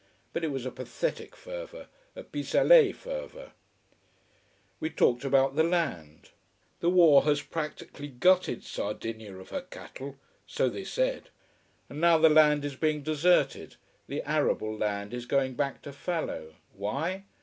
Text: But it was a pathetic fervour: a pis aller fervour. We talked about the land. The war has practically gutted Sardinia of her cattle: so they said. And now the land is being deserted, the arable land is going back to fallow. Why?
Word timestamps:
But 0.33 0.43
it 0.43 0.47
was 0.47 0.65
a 0.65 0.71
pathetic 0.71 1.35
fervour: 1.35 1.85
a 2.15 2.23
pis 2.23 2.55
aller 2.55 2.91
fervour. 2.91 3.51
We 4.79 4.89
talked 4.89 5.23
about 5.23 5.55
the 5.55 5.61
land. 5.63 6.31
The 6.79 6.89
war 6.89 7.21
has 7.25 7.43
practically 7.43 8.07
gutted 8.07 8.63
Sardinia 8.63 9.35
of 9.37 9.49
her 9.49 9.61
cattle: 9.61 10.17
so 10.47 10.69
they 10.69 10.85
said. 10.85 11.29
And 11.87 12.01
now 12.01 12.17
the 12.17 12.29
land 12.29 12.65
is 12.65 12.75
being 12.75 13.03
deserted, 13.03 13.75
the 14.07 14.23
arable 14.23 14.75
land 14.75 15.13
is 15.13 15.27
going 15.27 15.53
back 15.53 15.83
to 15.83 15.93
fallow. 15.93 16.55
Why? 16.73 17.25